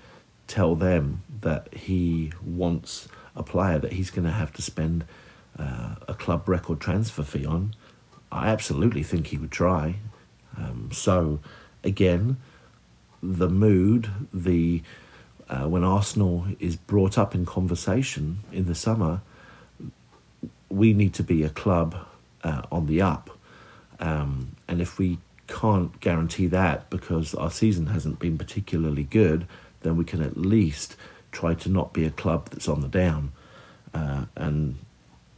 tell 0.48 0.76
them 0.76 1.24
that 1.42 1.74
he 1.74 2.32
wants 2.44 3.08
a 3.36 3.44
player 3.44 3.80
that 3.80 3.94
he's 3.94 4.10
going 4.10 4.26
to 4.26 4.32
have 4.32 4.54
to 4.54 4.62
spend 4.62 5.06
uh, 5.58 5.96
a 6.08 6.13
club 6.13 6.48
record 6.48 6.80
transfer 6.80 7.24
fee 7.24 7.46
on. 7.46 7.74
I 8.32 8.48
absolutely 8.48 9.04
think 9.04 9.28
he 9.28 9.38
would 9.38 9.52
try. 9.52 9.96
Um, 10.58 10.90
so, 10.92 11.40
again, 11.84 12.38
the 13.22 13.50
mood, 13.50 14.10
the 14.34 14.82
uh, 15.50 15.68
when 15.68 15.84
Arsenal 15.84 16.46
is 16.60 16.78
brought 16.78 17.18
up 17.18 17.36
in 17.36 17.46
conversation 17.46 18.40
in 18.54 18.68
the 18.68 18.76
summer, 18.76 19.22
we 20.70 20.94
need 20.94 21.14
to 21.16 21.24
be 21.24 21.44
a 21.44 21.50
club 21.50 21.96
uh, 22.44 22.62
on 22.72 22.88
the 22.88 23.02
up. 23.02 23.30
Um, 24.00 24.56
and 24.68 24.82
if 24.82 24.98
we 24.98 25.20
can't 25.48 26.00
guarantee 26.00 26.48
that 26.48 26.90
because 26.90 27.36
our 27.36 27.52
season 27.52 27.88
hasn't 27.88 28.20
been 28.20 28.38
particularly 28.38 29.04
good, 29.04 29.46
then 29.82 29.98
we 29.98 30.06
can 30.06 30.22
at 30.22 30.38
least 30.38 30.96
try 31.32 31.54
to 31.54 31.70
not 31.70 31.92
be 31.92 32.06
a 32.06 32.12
club 32.12 32.50
that's 32.50 32.70
on 32.70 32.82
the 32.82 32.88
down 32.88 33.32
uh, 33.94 34.26
and 34.36 34.78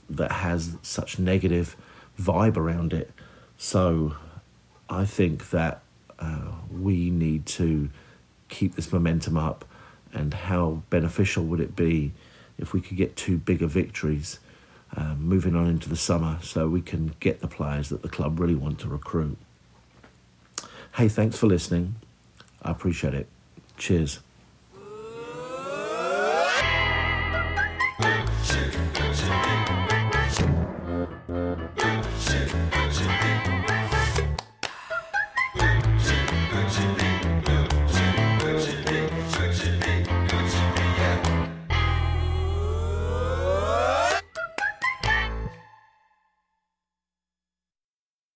that 0.09 0.31
has 0.31 0.77
such 0.81 1.17
negative 1.17 1.75
vibe 2.19 2.57
around 2.57 2.93
it. 2.93 3.11
So 3.57 4.15
I 4.93 5.05
think 5.05 5.49
that 5.49 5.81
uh, 6.19 6.51
we 6.71 7.09
need 7.09 7.47
to 7.47 7.89
keep 8.47 8.75
this 8.75 8.93
momentum 8.93 9.37
up. 9.37 9.65
And 10.13 10.33
how 10.33 10.83
beneficial 10.91 11.43
would 11.45 11.59
it 11.59 11.75
be 11.75 12.11
if 12.59 12.73
we 12.73 12.81
could 12.81 12.97
get 12.97 13.15
two 13.15 13.39
bigger 13.39 13.65
victories 13.65 14.39
uh, 14.95 15.15
moving 15.15 15.55
on 15.55 15.67
into 15.67 15.89
the 15.89 15.95
summer 15.95 16.37
so 16.43 16.69
we 16.69 16.81
can 16.81 17.15
get 17.19 17.41
the 17.41 17.47
players 17.47 17.89
that 17.89 18.03
the 18.03 18.09
club 18.09 18.39
really 18.39 18.53
want 18.53 18.79
to 18.81 18.87
recruit? 18.87 19.37
Hey, 20.95 21.09
thanks 21.09 21.37
for 21.37 21.47
listening. 21.47 21.95
I 22.61 22.69
appreciate 22.69 23.15
it. 23.15 23.27
Cheers. 23.77 24.19